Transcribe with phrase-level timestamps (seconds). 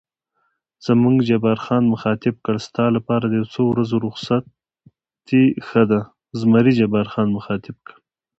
[0.85, 6.01] زمري جبار خان مخاطب کړ: ستا لپاره د یو څو ورځو رخصتي ښه ده.